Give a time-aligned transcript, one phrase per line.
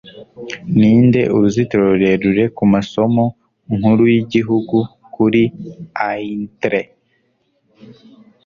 [0.77, 3.25] Ninde Uruzitiro Rurerure Kumasomo
[3.75, 4.77] Nkuru yigihugu
[5.13, 5.43] kuri
[6.07, 6.83] Aintree?